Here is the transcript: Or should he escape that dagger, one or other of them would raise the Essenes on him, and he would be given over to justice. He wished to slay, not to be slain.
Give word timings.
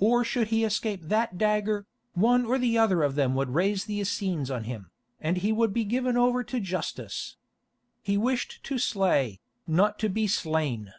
Or 0.00 0.24
should 0.24 0.48
he 0.48 0.64
escape 0.64 1.00
that 1.00 1.38
dagger, 1.38 1.86
one 2.14 2.44
or 2.44 2.56
other 2.56 3.04
of 3.04 3.14
them 3.14 3.36
would 3.36 3.50
raise 3.54 3.84
the 3.84 4.00
Essenes 4.00 4.50
on 4.50 4.64
him, 4.64 4.90
and 5.20 5.36
he 5.36 5.52
would 5.52 5.72
be 5.72 5.84
given 5.84 6.16
over 6.16 6.42
to 6.42 6.58
justice. 6.58 7.36
He 8.02 8.16
wished 8.16 8.64
to 8.64 8.78
slay, 8.78 9.38
not 9.68 9.96
to 10.00 10.08
be 10.08 10.26
slain. 10.26 10.92